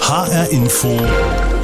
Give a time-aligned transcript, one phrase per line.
[0.00, 0.88] HR Info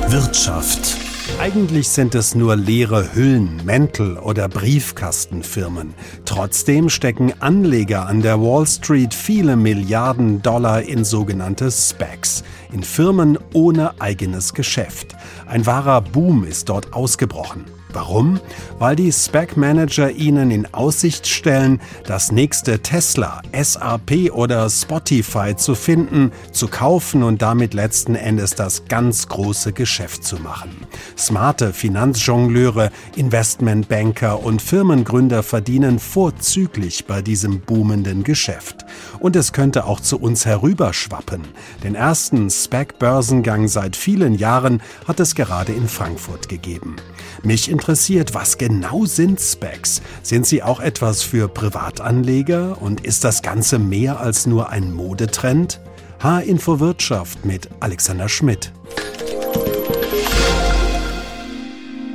[0.08, 0.96] Wirtschaft.
[1.38, 5.92] Eigentlich sind es nur leere Hüllen, Mäntel oder Briefkastenfirmen.
[6.24, 12.42] Trotzdem stecken Anleger an der Wall Street viele Milliarden Dollar in sogenannte SPACs,
[12.72, 15.14] in Firmen ohne eigenes Geschäft.
[15.46, 17.66] Ein wahrer Boom ist dort ausgebrochen.
[17.92, 18.40] Warum?
[18.78, 26.32] Weil die Spec-Manager ihnen in Aussicht stellen, das nächste Tesla, SAP oder Spotify zu finden,
[26.52, 30.70] zu kaufen und damit letzten Endes das ganz große Geschäft zu machen.
[31.16, 38.84] Smarte Finanzjongleure, Investmentbanker und Firmengründer verdienen vorzüglich bei diesem boomenden Geschäft.
[39.18, 41.42] Und es könnte auch zu uns herüberschwappen.
[41.82, 46.96] Den ersten Spec-Börsengang seit vielen Jahren hat es gerade in Frankfurt gegeben.
[47.42, 50.02] Mich interessiert, was genau sind Specs?
[50.22, 55.80] Sind sie auch etwas für Privatanleger und ist das Ganze mehr als nur ein Modetrend?
[56.20, 58.72] H-Info Wirtschaft mit Alexander Schmidt.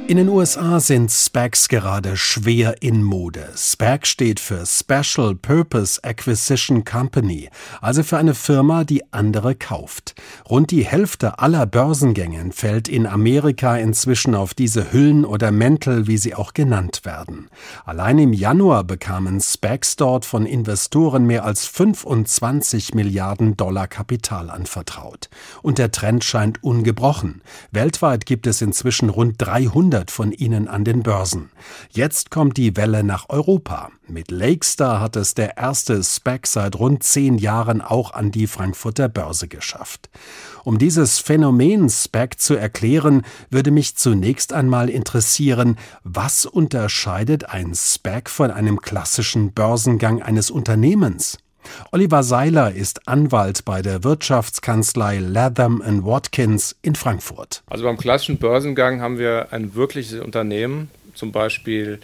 [0.05, 3.47] In den USA sind SPACs gerade schwer in Mode.
[3.55, 10.13] SPAC steht für Special Purpose Acquisition Company, also für eine Firma, die andere kauft.
[10.49, 16.17] Rund die Hälfte aller Börsengänge fällt in Amerika inzwischen auf diese Hüllen oder Mäntel, wie
[16.17, 17.47] sie auch genannt werden.
[17.85, 25.29] Allein im Januar bekamen SPACs dort von Investoren mehr als 25 Milliarden Dollar Kapital anvertraut.
[25.61, 27.41] Und der Trend scheint ungebrochen.
[27.71, 31.51] Weltweit gibt es inzwischen rund 300 100 von ihnen an den Börsen.
[31.91, 33.89] Jetzt kommt die Welle nach Europa.
[34.07, 39.07] Mit Lakestar hat es der erste SPAC seit rund zehn Jahren auch an die Frankfurter
[39.07, 40.09] Börse geschafft.
[40.63, 43.21] Um dieses Phänomen SPAC zu erklären,
[43.51, 51.37] würde mich zunächst einmal interessieren, was unterscheidet ein SPAC von einem klassischen Börsengang eines Unternehmens?
[51.91, 57.63] Oliver Seiler ist Anwalt bei der Wirtschaftskanzlei Latham Watkins in Frankfurt.
[57.67, 61.99] Also beim klassischen Börsengang haben wir ein wirkliches Unternehmen, zum Beispiel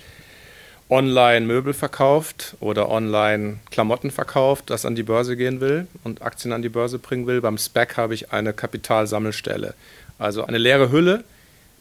[0.90, 6.52] online Möbel verkauft oder online Klamotten verkauft, das an die Börse gehen will und Aktien
[6.52, 7.42] an die Börse bringen will.
[7.42, 9.76] Beim SPAC habe ich eine Kapitalsammelstelle,
[10.18, 11.24] also eine leere Hülle,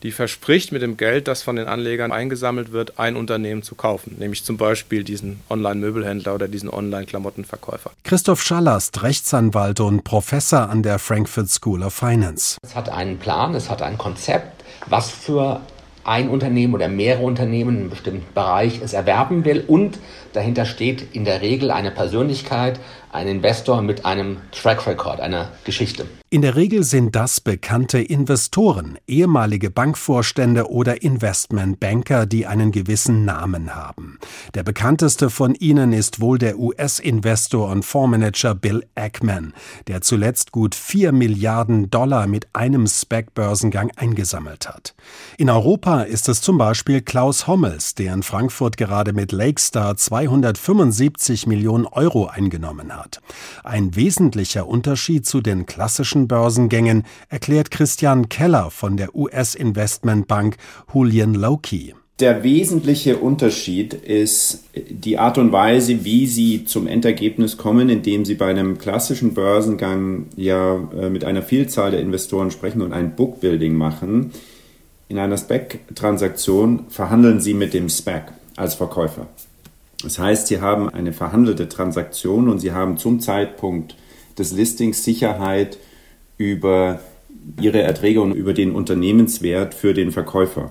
[0.03, 4.17] die verspricht, mit dem Geld, das von den Anlegern eingesammelt wird, ein Unternehmen zu kaufen,
[4.19, 7.91] nämlich zum Beispiel diesen Online-Möbelhändler oder diesen Online-Klamottenverkäufer.
[8.05, 12.59] Christoph Schallast, Rechtsanwalt und Professor an der Frankfurt School of Finance.
[12.63, 15.61] Es hat einen Plan, es hat ein Konzept, was für
[16.05, 19.99] ein Unternehmen oder mehrere Unternehmen in einem bestimmten Bereich es erwerben will und
[20.33, 22.81] dahinter steht in der Regel eine Persönlichkeit,
[23.13, 26.07] ein Investor mit einem Track Record, einer Geschichte.
[26.31, 33.75] In der Regel sind das bekannte Investoren, ehemalige Bankvorstände oder Investmentbanker, die einen gewissen Namen
[33.75, 34.19] haben.
[34.53, 39.55] Der bekannteste von ihnen ist wohl der US-Investor und Fondsmanager Bill Ackman,
[39.87, 44.95] der zuletzt gut 4 Milliarden Dollar mit einem SPAC-Börsengang eingesammelt hat.
[45.39, 51.47] In Europa ist es zum Beispiel Klaus Hommels, der in Frankfurt gerade mit Lakestar 275
[51.47, 52.98] Millionen Euro eingenommen hat.
[53.65, 60.57] Ein wesentlicher Unterschied zu den klassischen Börsengängen erklärt Christian Keller von der US-Investmentbank
[60.93, 61.95] Julian Lokey.
[62.21, 68.35] Der wesentliche Unterschied ist die Art und Weise, wie Sie zum Endergebnis kommen, indem Sie
[68.35, 73.75] bei einem klassischen Börsengang ja äh, mit einer Vielzahl der Investoren sprechen und ein Bookbuilding
[73.75, 74.33] machen.
[75.09, 79.29] In einer SPAC-Transaktion verhandeln Sie mit dem SPAC als Verkäufer.
[80.03, 83.97] Das heißt, Sie haben eine verhandelte Transaktion und Sie haben zum Zeitpunkt
[84.39, 85.79] des Listings Sicherheit
[86.37, 87.01] über
[87.61, 90.71] Ihre Erträge und über den Unternehmenswert für den Verkäufer.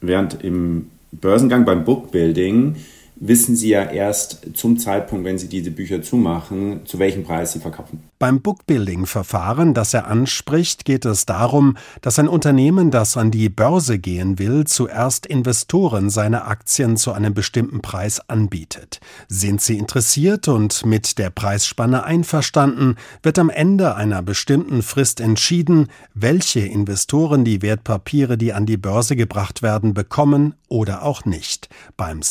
[0.00, 2.76] Während im Börsengang beim Bookbuilding
[3.20, 7.60] wissen Sie ja erst zum Zeitpunkt, wenn Sie diese Bücher zumachen, zu welchem Preis Sie
[7.60, 8.02] verkaufen.
[8.18, 14.00] Beim Bookbuilding-Verfahren, das er anspricht, geht es darum, dass ein Unternehmen, das an die Börse
[14.00, 18.98] gehen will, zuerst Investoren seine Aktien zu einem bestimmten Preis anbietet.
[19.28, 25.86] Sind sie interessiert und mit der Preisspanne einverstanden, wird am Ende einer bestimmten Frist entschieden,
[26.12, 31.68] welche Investoren die Wertpapiere, die an die Börse gebracht werden, bekommen oder auch nicht.
[31.96, 32.22] Beim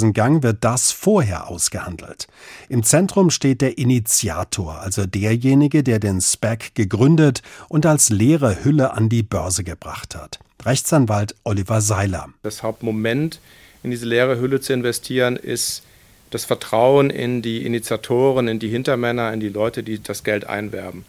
[0.00, 2.26] SPAC-Börsengang wird das vorher ausgehandelt.
[2.68, 8.64] Im Zentrum steht der Initiator, also also derjenige, der den SPAC gegründet und als leere
[8.64, 10.40] Hülle an die Börse gebracht hat.
[10.64, 12.28] Rechtsanwalt Oliver Seiler.
[12.42, 13.40] Das Hauptmoment
[13.82, 15.84] in diese leere Hülle zu investieren ist
[16.30, 21.04] das Vertrauen in die Initiatoren, in die Hintermänner, in die Leute, die das Geld einwerben,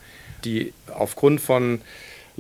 [0.46, 1.82] die aufgrund von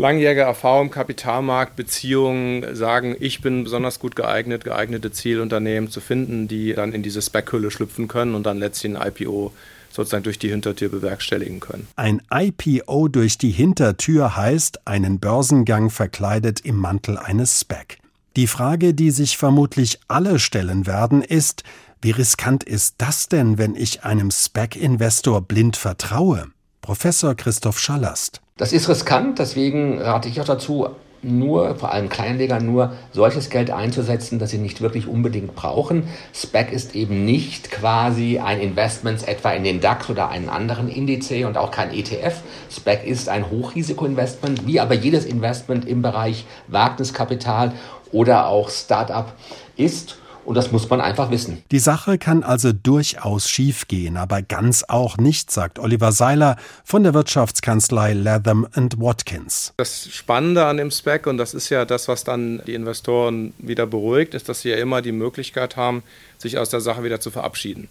[0.01, 6.47] langjähriger Erfahrung im Kapitalmarkt, Beziehungen sagen, ich bin besonders gut geeignet, geeignete Zielunternehmen zu finden,
[6.47, 9.53] die dann in diese Spec-Hülle schlüpfen können und dann letztlich ein IPO
[9.91, 11.87] sozusagen durch die Hintertür bewerkstelligen können.
[11.95, 17.97] Ein IPO durch die Hintertür heißt einen Börsengang verkleidet im Mantel eines SPAC.
[18.37, 21.63] Die Frage, die sich vermutlich alle stellen werden, ist,
[22.01, 26.47] wie riskant ist das denn, wenn ich einem SPAC-Investor blind vertraue?
[26.81, 28.41] Professor Christoph Schallast.
[28.61, 30.89] Das ist riskant, deswegen rate ich auch dazu,
[31.23, 36.03] nur, vor allem Kleinanleger, nur solches Geld einzusetzen, das sie nicht wirklich unbedingt brauchen.
[36.31, 41.31] SPAC ist eben nicht quasi ein Investment etwa in den DAX oder einen anderen Indiz
[41.31, 42.41] und auch kein ETF.
[42.69, 47.71] SPAC ist ein Hochrisikoinvestment, wie aber jedes Investment im Bereich Wagniskapital
[48.11, 49.33] oder auch Startup
[49.75, 50.20] ist.
[50.45, 51.63] Und das muss man einfach wissen.
[51.71, 57.13] Die Sache kann also durchaus schiefgehen, aber ganz auch nicht, sagt Oliver Seiler von der
[57.13, 58.67] Wirtschaftskanzlei Latham
[58.97, 59.73] Watkins.
[59.77, 63.85] Das Spannende an dem Spec, und das ist ja das, was dann die Investoren wieder
[63.85, 66.03] beruhigt, ist, dass sie ja immer die Möglichkeit haben,
[66.37, 67.87] sich aus der Sache wieder zu verabschieden.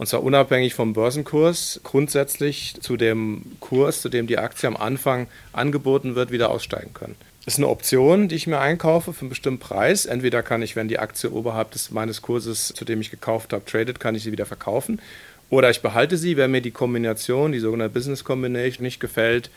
[0.00, 5.26] Und zwar unabhängig vom Börsenkurs, grundsätzlich zu dem Kurs, zu dem die Aktie am Anfang
[5.52, 7.16] angeboten wird, wieder aussteigen können
[7.46, 10.06] ist eine Option, die ich mir einkaufe für einen bestimmten Preis.
[10.06, 13.64] Entweder kann ich, wenn die Aktie oberhalb des, meines Kurses, zu dem ich gekauft habe,
[13.64, 15.00] tradet, kann ich sie wieder verkaufen.
[15.48, 19.50] Oder ich behalte sie, wenn mir die Kombination, die sogenannte Business Combination, nicht gefällt,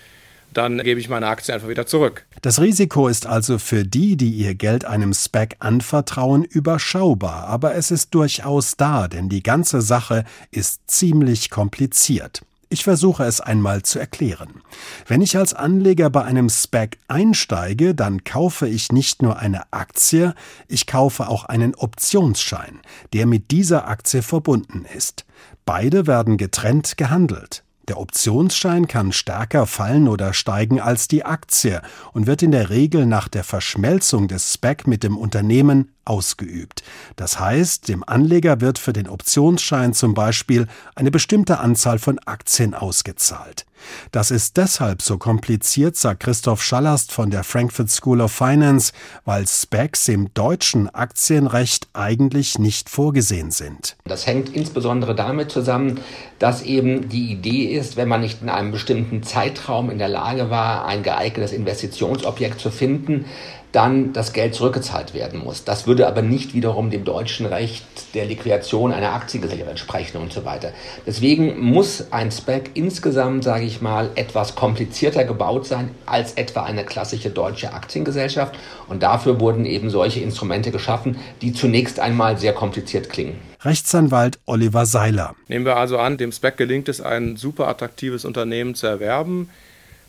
[0.58, 2.26] dann gebe ich meine Aktie einfach wieder zurück.
[2.42, 7.92] Das Risiko ist also für die, die ihr Geld einem SPAC anvertrauen, überschaubar, aber es
[7.92, 12.42] ist durchaus da, denn die ganze Sache ist ziemlich kompliziert.
[12.74, 14.64] Ich versuche es einmal zu erklären.
[15.06, 20.34] Wenn ich als Anleger bei einem SPAC einsteige, dann kaufe ich nicht nur eine Aktie,
[20.68, 22.80] ich kaufe auch einen Optionsschein,
[23.14, 25.24] der mit dieser Aktie verbunden ist.
[25.66, 27.64] Beide werden getrennt gehandelt.
[27.90, 31.82] Der Optionsschein kann stärker fallen oder steigen als die Aktie
[32.14, 36.84] und wird in der Regel nach der Verschmelzung des SPAC mit dem Unternehmen ausgeübt.
[37.16, 42.74] Das heißt, dem Anleger wird für den Optionsschein zum Beispiel eine bestimmte Anzahl von Aktien
[42.74, 43.66] ausgezahlt.
[44.12, 48.94] Das ist deshalb so kompliziert, sagt Christoph Schallast von der Frankfurt School of Finance,
[49.26, 53.96] weil Specs im deutschen Aktienrecht eigentlich nicht vorgesehen sind.
[54.06, 56.00] Das hängt insbesondere damit zusammen,
[56.40, 60.50] dass eben die Idee ist, wenn man nicht in einem bestimmten Zeitraum in der Lage
[60.50, 63.26] war, ein geeignetes Investitionsobjekt zu finden,
[63.74, 65.66] dann das Geld zurückgezahlt werden muss.
[65.66, 67.84] Das würde aber nicht wiederum dem deutschen Recht
[68.14, 70.72] der Liquidation einer Aktiengesellschaft entsprechen und so weiter.
[71.06, 76.86] Deswegen muss ein SPAC insgesamt, sage ich mal, etwas komplizierter gebaut sein als etwa eine
[76.86, 78.56] klassische deutsche Aktiengesellschaft.
[78.88, 83.40] Und dafür wurden eben solche Instrumente geschaffen, die zunächst einmal sehr kompliziert klingen.
[83.62, 85.36] Rechtsanwalt Oliver Seiler.
[85.48, 89.50] Nehmen wir also an, dem SPAC gelingt es, ein super attraktives Unternehmen zu erwerben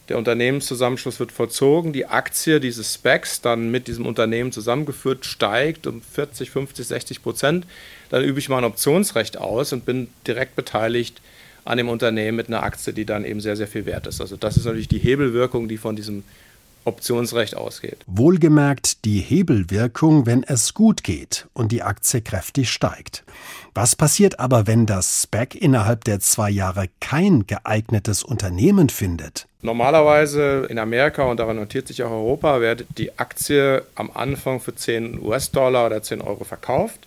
[0.08, 6.02] der Unternehmenszusammenschluss wird vollzogen, die Aktie dieses Specs dann mit diesem Unternehmen zusammengeführt steigt um
[6.02, 7.66] 40, 50, 60 Prozent.
[8.10, 11.22] Dann übe ich mein Optionsrecht aus und bin direkt beteiligt
[11.64, 14.20] an dem Unternehmen mit einer Aktie, die dann eben sehr, sehr viel wert ist.
[14.20, 16.24] Also das ist natürlich die Hebelwirkung, die von diesem
[16.84, 17.98] Optionsrecht ausgeht.
[18.06, 23.24] Wohlgemerkt die Hebelwirkung, wenn es gut geht und die Aktie kräftig steigt.
[23.74, 29.46] Was passiert aber, wenn das SPAC innerhalb der zwei Jahre kein geeignetes Unternehmen findet?
[29.62, 34.74] Normalerweise in Amerika und daran notiert sich auch Europa, wird die Aktie am Anfang für
[34.74, 37.00] 10 US-Dollar oder 10 Euro verkauft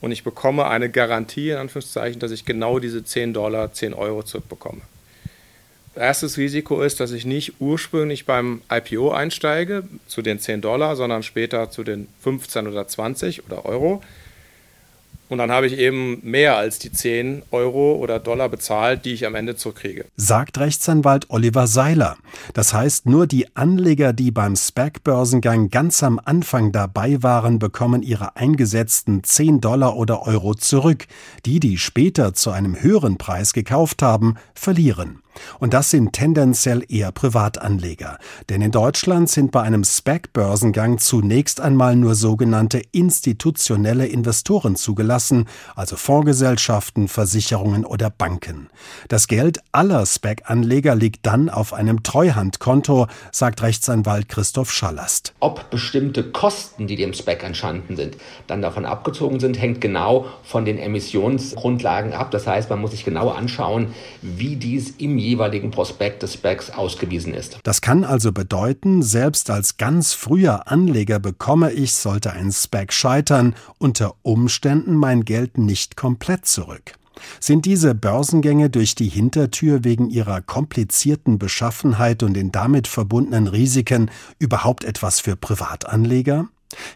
[0.00, 4.22] und ich bekomme eine Garantie, in Anführungszeichen, dass ich genau diese 10 Dollar, 10 Euro
[4.22, 4.82] zurückbekomme.
[5.96, 11.22] Erstes Risiko ist, dass ich nicht ursprünglich beim IPO einsteige zu den 10 Dollar, sondern
[11.22, 14.02] später zu den 15 oder 20 oder Euro.
[15.28, 19.26] Und dann habe ich eben mehr als die 10 Euro oder Dollar bezahlt, die ich
[19.26, 20.04] am Ende zurückkriege.
[20.16, 22.16] Sagt Rechtsanwalt Oliver Seiler.
[22.54, 28.36] Das heißt, nur die Anleger, die beim SPAC-Börsengang ganz am Anfang dabei waren, bekommen ihre
[28.36, 31.06] eingesetzten 10 Dollar oder Euro zurück.
[31.44, 35.22] Die, die später zu einem höheren Preis gekauft haben, verlieren.
[35.58, 38.18] Und das sind tendenziell eher Privatanleger.
[38.48, 45.96] Denn in Deutschland sind bei einem SPAC-Börsengang zunächst einmal nur sogenannte institutionelle Investoren zugelassen, also
[45.96, 48.68] Fondsgesellschaften, Versicherungen oder Banken.
[49.08, 55.34] Das Geld aller SPAC-Anleger liegt dann auf einem Treuhandkonto, sagt Rechtsanwalt Christoph Schallast.
[55.40, 58.16] Ob bestimmte Kosten, die dem SPAC entstanden sind,
[58.46, 62.30] dann davon abgezogen sind, hängt genau von den Emissionsgrundlagen ab.
[62.30, 67.34] Das heißt, man muss sich genau anschauen, wie dies im jeweiligen Prospekt des Specs ausgewiesen
[67.34, 67.58] ist.
[67.64, 73.54] Das kann also bedeuten, selbst als ganz früher Anleger bekomme ich, sollte ein Spec scheitern,
[73.78, 76.94] unter Umständen mein Geld nicht komplett zurück.
[77.40, 84.10] Sind diese Börsengänge durch die Hintertür wegen ihrer komplizierten Beschaffenheit und den damit verbundenen Risiken
[84.38, 86.48] überhaupt etwas für Privatanleger?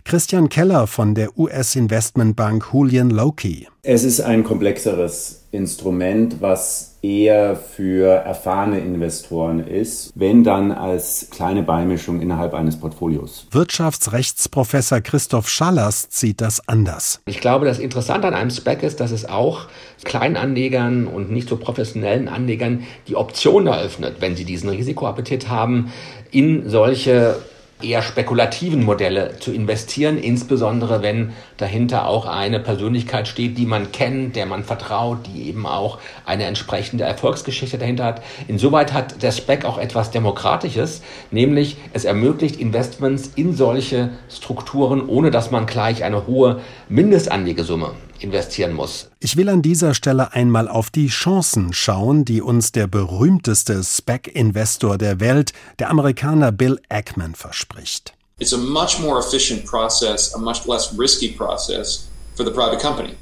[0.05, 3.69] Christian Keller von der US-Investmentbank Julian Loki.
[3.83, 11.63] Es ist ein komplexeres Instrument, was eher für erfahrene Investoren ist, wenn dann als kleine
[11.63, 13.47] Beimischung innerhalb eines Portfolios.
[13.51, 17.21] Wirtschaftsrechtsprofessor Christoph Schallers sieht das anders.
[17.27, 19.69] Ich glaube, das Interessante an einem Spec ist, dass es auch
[20.05, 25.91] Kleinanlegern und nicht so professionellen Anlegern die Option eröffnet, wenn sie diesen Risikoappetit haben,
[26.31, 27.37] in solche
[27.83, 34.37] eher spekulativen Modelle zu investieren, insbesondere wenn dahinter auch eine Persönlichkeit steht, die man kennt,
[34.37, 38.23] der man vertraut, die eben auch eine entsprechende Erfolgsgeschichte dahinter hat.
[38.49, 45.31] Insoweit hat der SPEC auch etwas Demokratisches, nämlich es ermöglicht Investments in solche Strukturen, ohne
[45.31, 47.93] dass man gleich eine hohe Mindestanlegesumme
[48.23, 49.11] investieren muss.
[49.21, 54.99] Ich will an dieser Stelle einmal auf die Chancen schauen, die uns der berühmteste SPAC-Investor
[54.99, 58.15] der Welt, der Amerikaner Bill Ackman, verspricht.
[58.39, 62.10] It's a much more efficient process, a much less risky process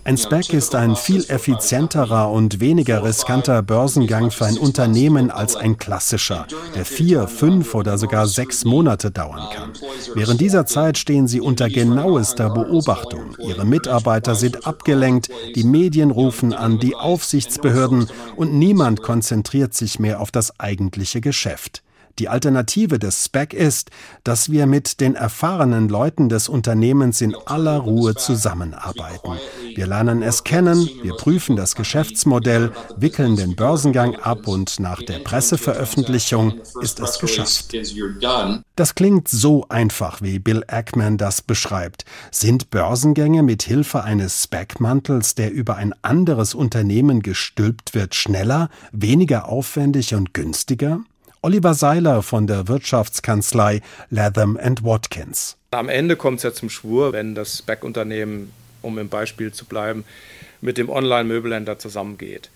[0.05, 5.77] ein SPAC ist ein viel effizienterer und weniger riskanter Börsengang für ein Unternehmen als ein
[5.77, 9.73] klassischer, der vier, fünf oder sogar sechs Monate dauern kann.
[10.15, 13.37] Während dieser Zeit stehen sie unter genauester Beobachtung.
[13.39, 20.21] Ihre Mitarbeiter sind abgelenkt, die Medien rufen an, die Aufsichtsbehörden und niemand konzentriert sich mehr
[20.21, 21.83] auf das eigentliche Geschäft.
[22.19, 23.91] Die Alternative des SPAC ist,
[24.25, 29.33] dass wir mit den erfahrenen Leuten des Unternehmens in aller Ruhe zusammenarbeiten.
[29.77, 35.21] Wir lernen es kennen, wir prüfen das Geschäftsmodell, wickeln den Börsengang ab und nach der
[35.21, 37.73] Presseveröffentlichung ist es geschafft.
[38.75, 42.05] Das klingt so einfach, wie Bill Ackman das beschreibt.
[42.33, 49.49] Sind Börsengänge mit Hilfe eines SPAC-Mantels, der über ein anderes Unternehmen gestülpt wird, schneller, weniger
[49.49, 51.01] aufwendig und günstiger?
[51.41, 53.81] Oliver Seiler von der Wirtschaftskanzlei
[54.11, 55.57] Latham Watkins.
[55.71, 58.51] Am Ende kommt es ja zum Schwur, wenn das Spec-Unternehmen,
[58.83, 60.05] um im Beispiel zu bleiben,
[60.61, 62.51] mit dem Online-Möbelhändler zusammengeht.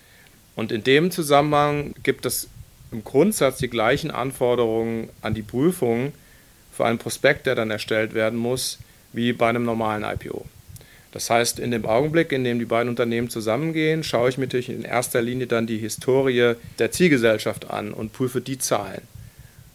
[0.57, 2.49] Und in dem Zusammenhang gibt es
[2.91, 6.13] im Grundsatz die gleichen Anforderungen an die Prüfung
[6.73, 8.79] für einen Prospekt, der dann erstellt werden muss,
[9.13, 10.45] wie bei einem normalen IPO.
[11.13, 14.71] Das heißt, in dem Augenblick, in dem die beiden Unternehmen zusammengehen, schaue ich mir natürlich
[14.71, 19.03] in erster Linie dann die Historie der Zielgesellschaft an und prüfe die Zahlen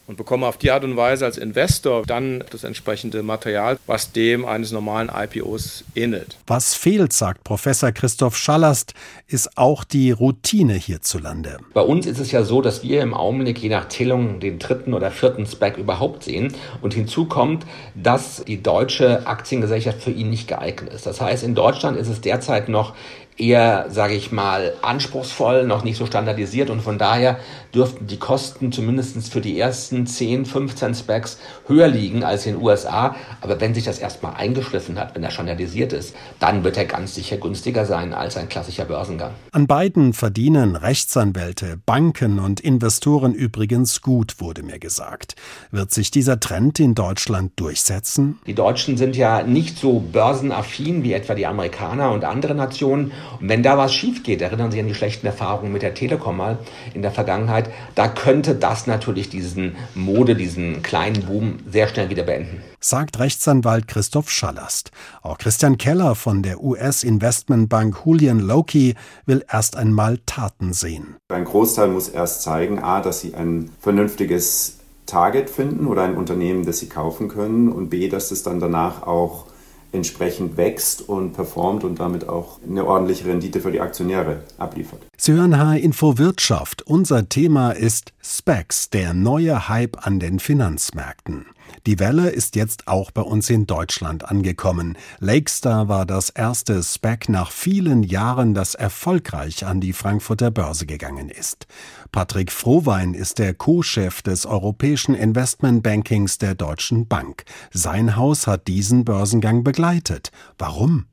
[0.08, 4.46] und bekomme auf die Art und Weise als Investor dann das entsprechende Material, was dem
[4.46, 6.38] eines normalen IPOs ähnelt.
[6.48, 8.94] Was fehlt, sagt Professor Christoph Schallast,
[9.28, 11.58] ist auch die Routine hierzulande.
[11.74, 14.94] Bei uns ist es ja so, dass wir im Augenblick je nach Zählung den dritten
[14.94, 16.54] oder vierten Spec überhaupt sehen.
[16.82, 21.06] Und hinzu kommt, dass die deutsche Aktiengesellschaft für ihn nicht geeignet ist.
[21.06, 22.96] Das heißt, in Deutschland ist es derzeit noch
[23.38, 27.38] eher, sage ich mal, anspruchsvoll, noch nicht so standardisiert und von daher
[27.74, 32.64] dürften die Kosten zumindest für die ersten 10, 15 Specs höher liegen als in den
[32.64, 33.16] USA.
[33.42, 37.16] Aber wenn sich das erstmal eingeschliffen hat, wenn er standardisiert ist, dann wird er ganz
[37.16, 39.32] sicher günstiger sein als ein klassischer Börsengang.
[39.52, 45.36] An beiden verdienen Rechtsanwälte, Banken und Investoren übrigens gut, wurde mir gesagt.
[45.72, 48.40] Wird sich dieser Trend in Deutschland durchsetzen?
[48.48, 53.12] Die Deutschen sind ja nicht so börsenaffin wie etwa die Amerikaner und andere Nationen.
[53.40, 56.38] Und wenn da was schief geht, erinnern Sie an die schlechten Erfahrungen mit der Telekom
[56.38, 56.60] mal
[56.94, 62.24] in der Vergangenheit, da könnte das natürlich diesen Mode, diesen kleinen Boom sehr schnell wieder
[62.24, 62.62] beenden.
[62.80, 64.92] Sagt Rechtsanwalt Christoph Schallast.
[65.22, 71.16] Auch Christian Keller von der US-Investmentbank Julian Loki will erst einmal Taten sehen.
[71.30, 76.66] Ein Großteil muss erst zeigen, a, dass sie ein vernünftiges Target finden oder ein Unternehmen,
[76.66, 79.47] das sie kaufen können und b, dass es dann danach auch
[79.92, 85.02] entsprechend wächst und performt und damit auch eine ordentliche Rendite für die Aktionäre abliefert.
[85.18, 86.84] Sie hören H Info Wirtschaft.
[86.84, 91.46] Unser Thema ist Specs, der neue Hype an den Finanzmärkten.
[91.86, 94.98] Die Welle ist jetzt auch bei uns in Deutschland angekommen.
[95.20, 101.30] Lakestar war das erste SPAC nach vielen Jahren, das erfolgreich an die Frankfurter Börse gegangen
[101.30, 101.68] ist.
[102.12, 107.46] Patrick Frohwein ist der Co-Chef des europäischen Investmentbankings der Deutschen Bank.
[107.72, 110.32] Sein Haus hat diesen Börsengang begleitet.
[110.58, 111.06] Warum?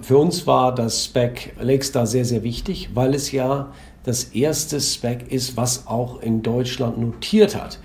[0.00, 3.72] Für uns war das SPAC Lakestar sehr, sehr wichtig, weil es ja
[4.04, 7.78] das erste SPAC ist, was auch in Deutschland notiert hat.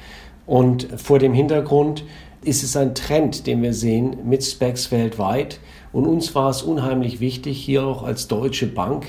[0.46, 2.04] Und vor dem Hintergrund
[2.44, 5.60] ist es ein Trend, den wir sehen mit Specs weltweit.
[5.92, 9.06] Und uns war es unheimlich wichtig, hier auch als Deutsche Bank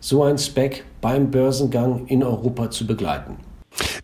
[0.00, 3.36] so ein Spec beim Börsengang in Europa zu begleiten.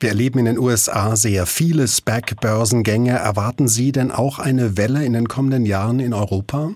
[0.00, 3.10] Wir erleben in den USA sehr viele SPAC-Börsengänge.
[3.10, 6.70] Erwarten Sie denn auch eine Welle in den kommenden Jahren in Europa?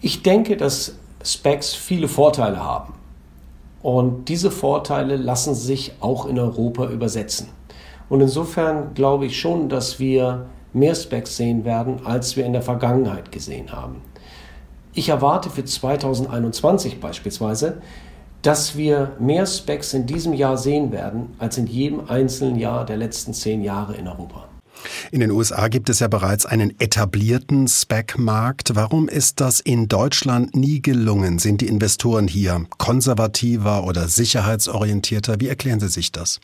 [0.00, 2.94] Ich denke, dass Specs viele Vorteile haben.
[3.82, 7.48] Und diese Vorteile lassen sich auch in Europa übersetzen.
[8.10, 12.60] Und insofern glaube ich schon, dass wir mehr Specs sehen werden, als wir in der
[12.60, 14.02] Vergangenheit gesehen haben.
[14.92, 17.80] Ich erwarte für 2021 beispielsweise,
[18.42, 22.96] dass wir mehr Specs in diesem Jahr sehen werden als in jedem einzelnen Jahr der
[22.96, 24.46] letzten zehn Jahre in Europa.
[25.12, 28.74] In den USA gibt es ja bereits einen etablierten Spec-Markt.
[28.74, 31.38] Warum ist das in Deutschland nie gelungen?
[31.38, 35.38] Sind die Investoren hier konservativer oder sicherheitsorientierter?
[35.38, 36.40] Wie erklären Sie sich das?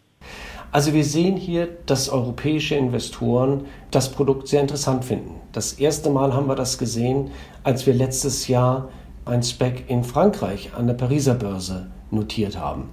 [0.76, 5.30] Also wir sehen hier, dass europäische Investoren das Produkt sehr interessant finden.
[5.52, 7.30] Das erste Mal haben wir das gesehen,
[7.64, 8.90] als wir letztes Jahr
[9.24, 12.90] ein Spec in Frankreich an der Pariser Börse notiert haben.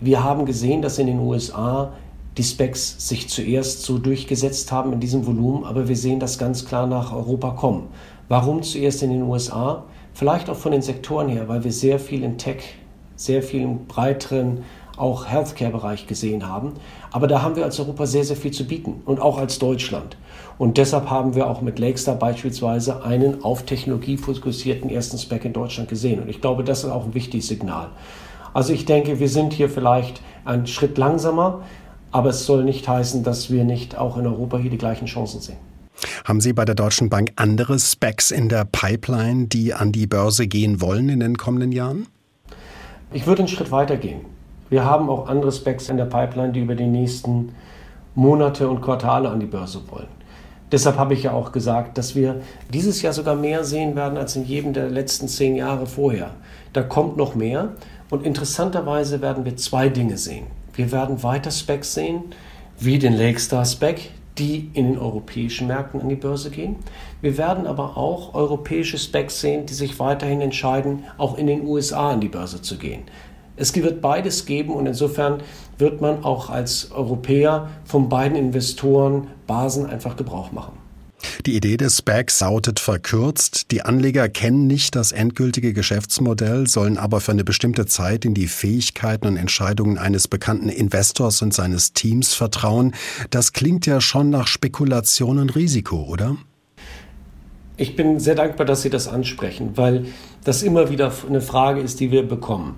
[0.00, 1.92] Wir haben gesehen, dass in den USA
[2.38, 6.64] die Specs sich zuerst so durchgesetzt haben in diesem Volumen, aber wir sehen das ganz
[6.64, 7.88] klar nach Europa kommen.
[8.28, 9.84] Warum zuerst in den USA?
[10.14, 12.62] Vielleicht auch von den Sektoren her, weil wir sehr viel in Tech,
[13.16, 14.64] sehr viel im breiteren
[14.98, 16.74] auch Healthcare-Bereich gesehen haben.
[17.10, 20.16] Aber da haben wir als Europa sehr, sehr viel zu bieten und auch als Deutschland.
[20.58, 25.52] Und deshalb haben wir auch mit Lakestar beispielsweise einen auf Technologie fokussierten ersten Spec in
[25.52, 26.20] Deutschland gesehen.
[26.20, 27.90] Und ich glaube, das ist auch ein wichtiges Signal.
[28.54, 31.62] Also ich denke, wir sind hier vielleicht einen Schritt langsamer,
[32.10, 35.40] aber es soll nicht heißen, dass wir nicht auch in Europa hier die gleichen Chancen
[35.40, 35.58] sehen.
[36.24, 40.46] Haben Sie bei der Deutschen Bank andere Specs in der Pipeline, die an die Börse
[40.46, 42.06] gehen wollen in den kommenden Jahren?
[43.12, 44.20] Ich würde einen Schritt weiter gehen.
[44.70, 47.54] Wir haben auch andere Specs in der Pipeline, die über die nächsten
[48.14, 50.08] Monate und Quartale an die Börse wollen.
[50.70, 54.36] Deshalb habe ich ja auch gesagt, dass wir dieses Jahr sogar mehr sehen werden als
[54.36, 56.32] in jedem der letzten zehn Jahre vorher.
[56.74, 57.70] Da kommt noch mehr
[58.10, 60.46] und interessanterweise werden wir zwei Dinge sehen.
[60.74, 62.24] Wir werden weiter Specs sehen,
[62.78, 66.76] wie den Lakestar Spec, die in den europäischen Märkten an die Börse gehen.
[67.20, 72.10] Wir werden aber auch europäische Specs sehen, die sich weiterhin entscheiden, auch in den USA
[72.10, 73.02] an die Börse zu gehen.
[73.58, 75.42] Es wird beides geben und insofern
[75.78, 80.72] wird man auch als Europäer von beiden Investoren Basen einfach Gebrauch machen.
[81.46, 87.20] Die Idee des SPACs lautet verkürzt, die Anleger kennen nicht das endgültige Geschäftsmodell, sollen aber
[87.20, 92.34] für eine bestimmte Zeit in die Fähigkeiten und Entscheidungen eines bekannten Investors und seines Teams
[92.34, 92.94] vertrauen.
[93.30, 96.36] Das klingt ja schon nach Spekulation und Risiko, oder?
[97.76, 100.06] Ich bin sehr dankbar, dass Sie das ansprechen, weil
[100.44, 102.76] das immer wieder eine Frage ist, die wir bekommen.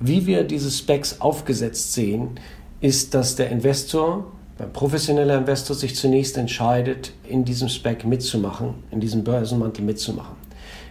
[0.00, 2.38] Wie wir diese Specs aufgesetzt sehen,
[2.80, 9.00] ist, dass der Investor ein professioneller Investor sich zunächst entscheidet, in diesem Spec mitzumachen, in
[9.00, 10.36] diesem Börsenmantel mitzumachen.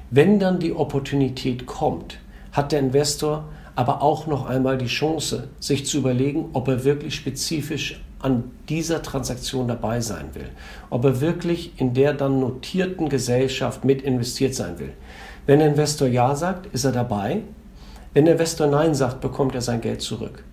[0.09, 2.19] Wenn dann die Opportunität kommt,
[2.51, 7.15] hat der Investor aber auch noch einmal die Chance, sich zu überlegen, ob er wirklich
[7.15, 10.49] spezifisch an dieser Transaktion dabei sein will,
[10.89, 14.93] ob er wirklich in der dann notierten Gesellschaft mit investiert sein will.
[15.45, 17.43] Wenn der Investor Ja sagt, ist er dabei.
[18.17, 20.43] Wenn der Investor Nein sagt, bekommt er sein Geld zurück.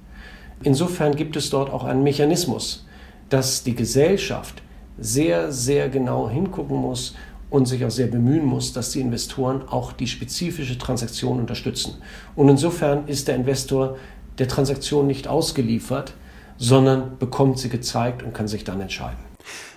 [0.62, 2.84] Insofern gibt es dort auch einen Mechanismus,
[3.30, 4.60] dass die Gesellschaft
[4.98, 7.14] sehr, sehr genau hingucken muss
[7.48, 11.94] und sich auch sehr bemühen muss, dass die Investoren auch die spezifische Transaktion unterstützen.
[12.36, 13.96] Und insofern ist der Investor
[14.36, 16.12] der Transaktion nicht ausgeliefert,
[16.58, 19.33] sondern bekommt sie gezeigt und kann sich dann entscheiden.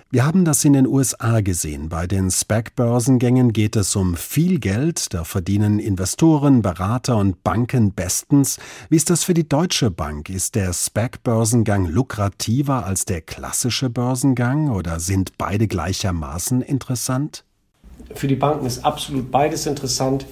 [0.09, 1.89] Wir haben das in den USA gesehen.
[1.89, 5.13] Bei den SPAC-Börsengängen geht es um viel Geld.
[5.13, 8.57] Da verdienen Investoren, Berater und Banken bestens.
[8.89, 10.29] Wie ist das für die Deutsche Bank?
[10.29, 17.43] Ist der SPAC-Börsengang lukrativer als der klassische Börsengang oder sind beide gleichermaßen interessant?
[18.15, 20.25] Für die Banken ist absolut beides interessant.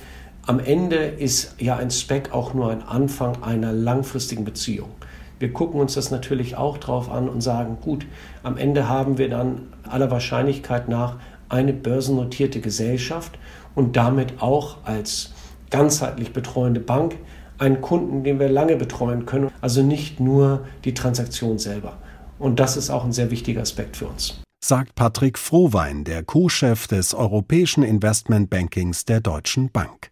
[0.45, 4.91] Am Ende ist ja ein SPAC auch nur ein Anfang einer langfristigen Beziehung.
[5.39, 8.05] Wir gucken uns das natürlich auch drauf an und sagen, gut,
[8.43, 11.17] am Ende haben wir dann aller Wahrscheinlichkeit nach
[11.49, 13.37] eine börsennotierte Gesellschaft
[13.75, 15.33] und damit auch als
[15.69, 17.17] ganzheitlich betreuende Bank
[17.57, 19.51] einen Kunden, den wir lange betreuen können.
[19.61, 21.97] Also nicht nur die Transaktion selber.
[22.39, 24.41] Und das ist auch ein sehr wichtiger Aspekt für uns.
[24.63, 30.11] Sagt Patrick Frohwein, der Co-Chef des Europäischen Investmentbankings der Deutschen Bank.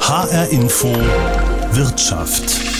[0.00, 0.92] HR Info
[1.72, 2.73] Wirtschaft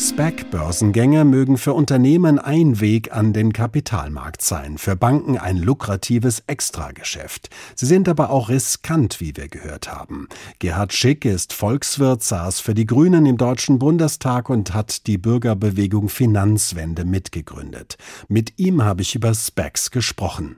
[0.00, 7.50] SPAC-Börsengänge mögen für Unternehmen ein Weg an den Kapitalmarkt sein, für Banken ein lukratives Extrageschäft.
[7.74, 10.26] Sie sind aber auch riskant, wie wir gehört haben.
[10.58, 16.08] Gerhard Schick ist Volkswirt, saß für die Grünen im Deutschen Bundestag und hat die Bürgerbewegung
[16.08, 17.98] Finanzwende mitgegründet.
[18.26, 20.56] Mit ihm habe ich über SPACs gesprochen.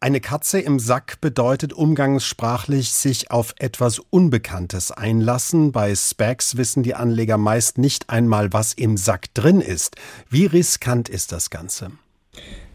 [0.00, 5.72] Eine Katze im Sack bedeutet umgangssprachlich sich auf etwas Unbekanntes einlassen.
[5.72, 9.96] Bei Specs wissen die Anleger meist nicht einmal, was im Sack drin ist.
[10.30, 11.90] Wie riskant ist das Ganze?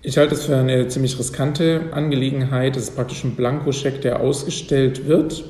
[0.02, 2.76] Ich halte es für eine ziemlich riskante Angelegenheit.
[2.76, 5.46] Das ist praktisch ein Blankoscheck, der ausgestellt wird.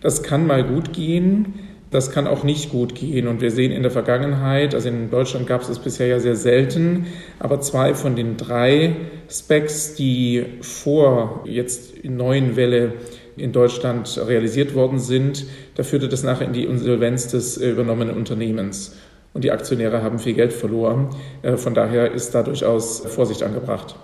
[0.00, 1.65] Das kann mal gut gehen.
[1.96, 3.26] Das kann auch nicht gut gehen.
[3.26, 6.36] Und wir sehen in der Vergangenheit, also in Deutschland gab es das bisher ja sehr
[6.36, 7.06] selten,
[7.38, 8.96] aber zwei von den drei
[9.30, 12.92] Specs, die vor jetzt in neuen Welle
[13.38, 18.14] in Deutschland realisiert worden sind, da führte das nachher in die Insolvenz des äh, übernommenen
[18.14, 18.94] Unternehmens.
[19.32, 21.08] Und die Aktionäre haben viel Geld verloren.
[21.40, 23.96] Äh, von daher ist da durchaus Vorsicht angebracht.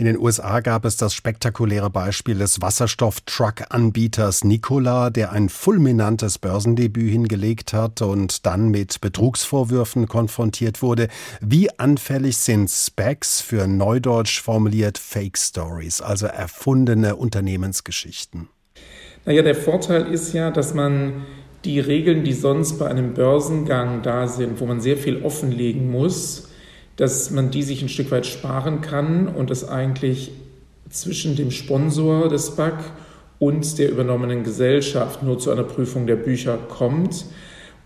[0.00, 7.12] In den USA gab es das spektakuläre Beispiel des Wasserstofftruck-Anbieters Nikola, der ein fulminantes Börsendebüt
[7.12, 11.08] hingelegt hat und dann mit Betrugsvorwürfen konfrontiert wurde.
[11.42, 18.48] Wie anfällig sind Specs für neudeutsch formuliert Fake Stories, also erfundene Unternehmensgeschichten?
[19.26, 21.26] Naja, der Vorteil ist ja, dass man
[21.66, 26.49] die Regeln, die sonst bei einem Börsengang da sind, wo man sehr viel offenlegen muss,
[26.96, 30.32] dass man die sich ein Stück weit sparen kann und es eigentlich
[30.90, 32.74] zwischen dem Sponsor des SPAC
[33.38, 37.24] und der übernommenen Gesellschaft nur zu einer Prüfung der Bücher kommt.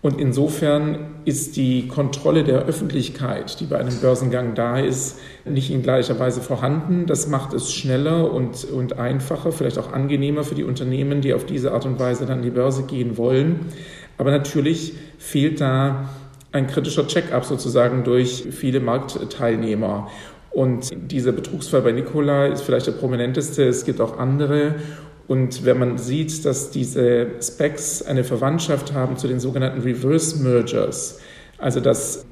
[0.01, 5.81] Und insofern ist die Kontrolle der Öffentlichkeit, die bei einem Börsengang da ist, nicht in
[5.81, 7.07] gleicher Weise vorhanden.
[7.07, 11.45] Das macht es schneller und, und einfacher, vielleicht auch angenehmer für die Unternehmen, die auf
[11.47, 13.61] diese Art und Weise dann an die Börse gehen wollen.
[14.19, 16.09] Aber natürlich fehlt da
[16.55, 20.09] ein kritischer Check-up sozusagen durch viele Marktteilnehmer.
[20.51, 23.67] Und dieser Betrugsfall bei Nikola ist vielleicht der prominenteste.
[23.67, 24.75] Es gibt auch andere.
[25.27, 31.19] Und wenn man sieht, dass diese Specs eine Verwandtschaft haben zu den sogenannten Reverse Mergers,
[31.57, 32.25] also dass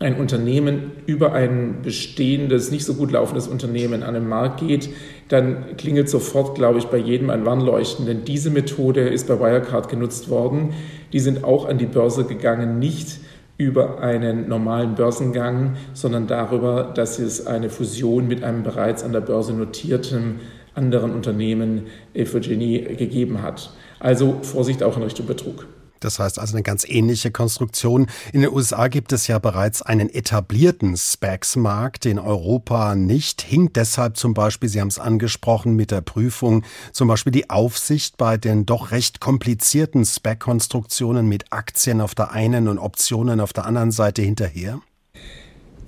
[0.00, 4.88] ein Unternehmen über ein bestehendes, nicht so gut laufendes Unternehmen an den Markt geht,
[5.28, 8.06] dann klingelt sofort, glaube ich, bei jedem ein Warnleuchten.
[8.06, 10.72] Denn diese Methode ist bei Wirecard genutzt worden.
[11.12, 13.18] Die sind auch an die Börse gegangen, nicht
[13.58, 19.20] über einen normalen Börsengang, sondern darüber, dass es eine Fusion mit einem bereits an der
[19.20, 20.36] Börse notierten
[20.74, 23.70] anderen Unternehmen Ephogenie gegeben hat.
[23.98, 25.66] Also Vorsicht auch in Richtung Betrug.
[26.04, 28.06] Das heißt also eine ganz ähnliche Konstruktion.
[28.32, 33.42] In den USA gibt es ja bereits einen etablierten SPACs-Markt, in Europa nicht.
[33.42, 38.16] Hinkt deshalb zum Beispiel, Sie haben es angesprochen, mit der Prüfung zum Beispiel die Aufsicht
[38.16, 43.66] bei den doch recht komplizierten SPAC-Konstruktionen mit Aktien auf der einen und Optionen auf der
[43.66, 44.80] anderen Seite hinterher?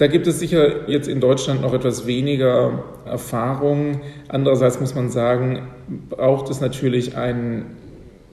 [0.01, 4.01] Da gibt es sicher jetzt in Deutschland noch etwas weniger Erfahrung.
[4.29, 5.69] Andererseits muss man sagen,
[6.09, 7.77] braucht es natürlich einen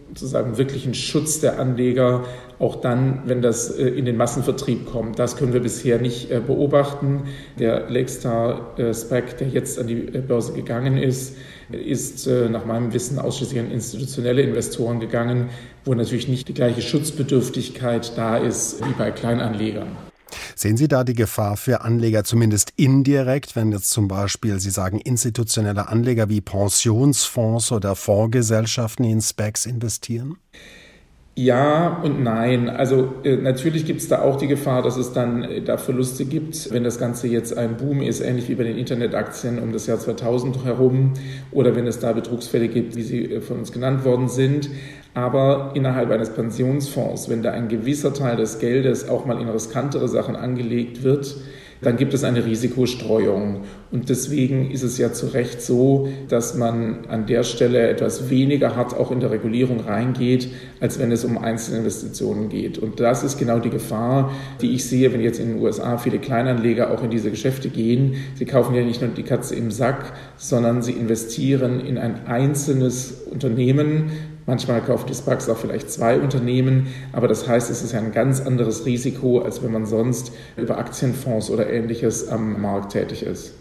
[0.10, 2.26] sozusagen wirklichen Schutz der Anleger,
[2.60, 5.20] auch dann, wenn das äh, in den Massenvertrieb kommt.
[5.20, 7.24] Das können wir bisher nicht äh, beobachten.
[7.60, 11.36] Der Lakestar äh, SPAC, der jetzt an die Börse gegangen ist,
[11.70, 15.50] ist nach meinem Wissen ausschließlich an institutionelle Investoren gegangen,
[15.84, 20.07] wo natürlich nicht die gleiche Schutzbedürftigkeit da ist wie bei Kleinanlegern.
[20.56, 25.00] Sehen Sie da die Gefahr für Anleger zumindest indirekt, wenn jetzt zum Beispiel Sie sagen
[25.00, 30.38] institutionelle Anleger wie Pensionsfonds oder Fondsgesellschaften in Specs investieren?
[31.40, 32.68] Ja und nein.
[32.68, 36.26] Also äh, natürlich gibt es da auch die Gefahr, dass es dann äh, da Verluste
[36.26, 39.86] gibt, wenn das Ganze jetzt ein Boom ist, ähnlich wie bei den Internetaktien um das
[39.86, 41.14] Jahr 2000 herum
[41.52, 44.72] oder wenn es da Betrugsfälle gibt, wie sie äh, von uns genannt worden sind.
[45.14, 50.08] Aber innerhalb eines Pensionsfonds, wenn da ein gewisser Teil des Geldes auch mal in riskantere
[50.08, 51.36] Sachen angelegt wird,
[51.82, 53.64] dann gibt es eine Risikostreuung.
[53.92, 58.76] Und deswegen ist es ja zu Recht so, dass man an der Stelle etwas weniger
[58.76, 60.50] hart auch in der Regulierung reingeht,
[60.82, 62.78] als wenn es um Einzelinvestitionen geht.
[62.78, 66.20] Und das ist genau die Gefahr, die ich sehe, wenn jetzt in den USA viele
[66.20, 68.16] Kleinanleger auch in diese Geschäfte gehen.
[68.36, 73.24] Sie kaufen ja nicht nur die Katze im Sack, sondern sie investieren in ein einzelnes
[73.32, 74.12] Unternehmen,
[74.48, 78.40] Manchmal kauft die Sparks auch vielleicht zwei Unternehmen, aber das heißt, es ist ein ganz
[78.40, 83.54] anderes Risiko, als wenn man sonst über Aktienfonds oder ähnliches am Markt tätig ist.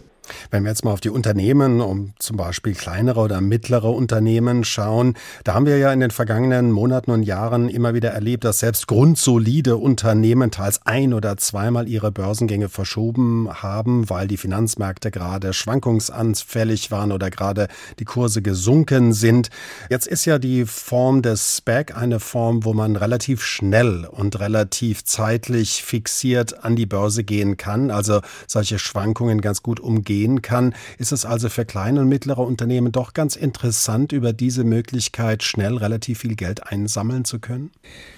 [0.50, 5.14] Wenn wir jetzt mal auf die Unternehmen, um zum Beispiel kleinere oder mittlere Unternehmen schauen,
[5.44, 8.86] da haben wir ja in den vergangenen Monaten und Jahren immer wieder erlebt, dass selbst
[8.86, 16.90] grundsolide Unternehmen teils ein oder zweimal ihre Börsengänge verschoben haben, weil die Finanzmärkte gerade schwankungsanfällig
[16.90, 19.50] waren oder gerade die Kurse gesunken sind.
[19.90, 25.04] Jetzt ist ja die Form des SPAC eine Form, wo man relativ schnell und relativ
[25.04, 30.74] zeitlich fixiert an die Börse gehen kann, also solche Schwankungen ganz gut umgehen gehen kann,
[30.96, 35.76] ist es also für kleine und mittlere Unternehmen doch ganz interessant, über diese Möglichkeit schnell
[35.76, 37.70] relativ viel Geld einsammeln zu können?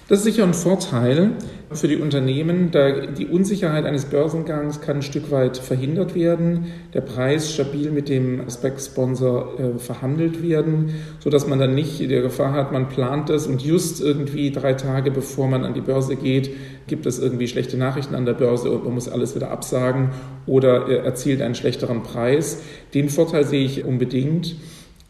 [0.09, 1.33] Das ist sicher ein Vorteil
[1.71, 2.71] für die Unternehmen.
[2.71, 8.09] Da die Unsicherheit eines Börsengangs kann ein Stück weit verhindert werden, der Preis stabil mit
[8.09, 13.45] dem Spec-Sponsor äh, verhandelt werden, sodass man dann nicht die Gefahr hat, man plant es
[13.45, 16.49] und just irgendwie drei Tage bevor man an die Börse geht,
[16.87, 20.09] gibt es irgendwie schlechte Nachrichten an der Börse und man muss alles wieder absagen
[20.47, 22.63] oder äh, erzielt einen schlechteren Preis.
[22.95, 24.55] Den Vorteil sehe ich unbedingt.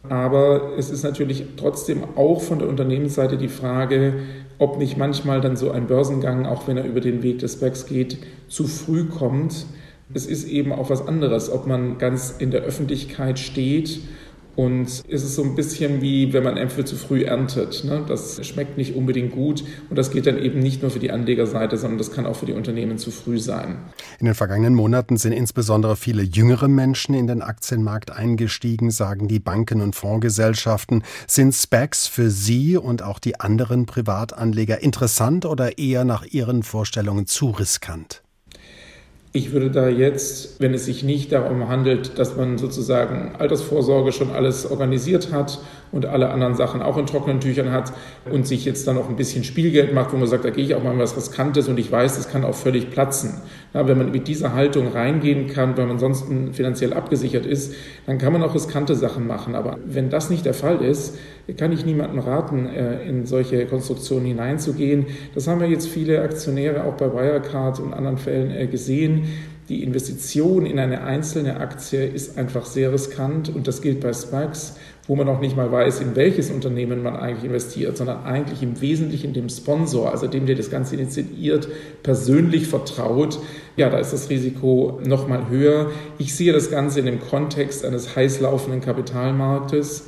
[0.08, 4.14] Aber es ist natürlich trotzdem auch von der Unternehmensseite die Frage,
[4.60, 7.86] ob nicht manchmal dann so ein Börsengang, auch wenn er über den Weg des SPACs
[7.86, 9.64] geht, zu früh kommt.
[10.12, 14.00] Es ist eben auch was anderes, ob man ganz in der Öffentlichkeit steht
[14.56, 17.84] und es ist so ein bisschen wie, wenn man Äpfel zu früh erntet.
[17.84, 18.04] Ne?
[18.06, 21.76] Das schmeckt nicht unbedingt gut und das geht dann eben nicht nur für die Anlegerseite,
[21.76, 23.78] sondern das kann auch für die Unternehmen zu früh sein.
[24.18, 29.40] In den vergangenen Monaten sind insbesondere viele jüngere Menschen in den Aktienmarkt eingestiegen, sagen die
[29.40, 31.04] Banken und Fondsgesellschaften.
[31.26, 37.26] Sind Specs für Sie und auch die anderen Privatanleger interessant oder eher nach Ihren Vorstellungen
[37.26, 38.22] zu riskant?
[39.32, 44.32] Ich würde da jetzt, wenn es sich nicht darum handelt, dass man sozusagen Altersvorsorge schon
[44.32, 45.60] alles organisiert hat
[45.92, 47.92] und alle anderen Sachen auch in trockenen Tüchern hat
[48.28, 50.74] und sich jetzt dann auch ein bisschen Spielgeld macht, wo man sagt, da gehe ich
[50.74, 53.34] auch mal was Riskantes und ich weiß, das kann auch völlig platzen.
[53.72, 57.74] Ja, wenn man mit dieser Haltung reingehen kann, weil man sonst finanziell abgesichert ist,
[58.06, 59.54] dann kann man auch riskante Sachen machen.
[59.54, 61.16] Aber wenn das nicht der Fall ist,
[61.56, 65.06] kann ich niemandem raten, äh, in solche Konstruktionen hineinzugehen.
[65.34, 68.66] Das haben wir jetzt viele Aktionäre auch bei Wirecard und anderen Fällen äh,
[69.70, 74.74] die Investition in eine einzelne Aktie ist einfach sehr riskant und das gilt bei SPACs,
[75.06, 78.80] wo man auch nicht mal weiß, in welches Unternehmen man eigentlich investiert, sondern eigentlich im
[78.80, 81.68] Wesentlichen dem Sponsor, also dem, der das Ganze initiiert,
[82.02, 83.38] persönlich vertraut.
[83.76, 85.90] Ja, da ist das Risiko noch mal höher.
[86.18, 90.06] Ich sehe das Ganze in dem Kontext eines heiß laufenden Kapitalmarktes,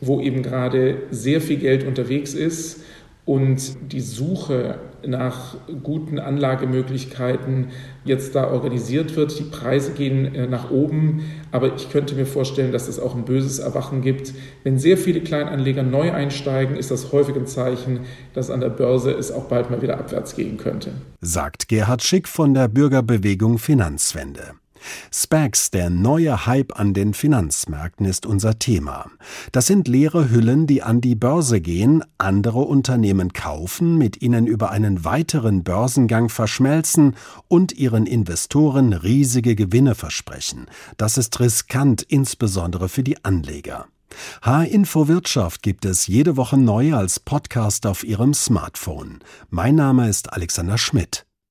[0.00, 2.80] wo eben gerade sehr viel Geld unterwegs ist
[3.26, 7.68] und die Suche nach guten Anlagemöglichkeiten
[8.04, 9.38] jetzt da organisiert wird.
[9.38, 13.24] Die Preise gehen äh, nach oben, aber ich könnte mir vorstellen, dass es auch ein
[13.24, 14.34] böses Erwachen gibt.
[14.64, 18.00] Wenn sehr viele Kleinanleger neu einsteigen, ist das häufig ein Zeichen,
[18.34, 20.92] dass an der Börse es auch bald mal wieder abwärts gehen könnte.
[21.20, 24.61] Sagt Gerhard Schick von der Bürgerbewegung Finanzwende.
[25.12, 29.10] SPACs, der neue Hype an den Finanzmärkten, ist unser Thema.
[29.52, 34.70] Das sind leere Hüllen, die an die Börse gehen, andere Unternehmen kaufen, mit ihnen über
[34.70, 37.16] einen weiteren Börsengang verschmelzen
[37.48, 40.66] und ihren Investoren riesige Gewinne versprechen.
[40.96, 43.86] Das ist riskant, insbesondere für die Anleger.
[44.42, 49.20] H-Info Wirtschaft gibt es jede Woche neu als Podcast auf Ihrem Smartphone.
[49.50, 51.24] Mein Name ist Alexander Schmidt.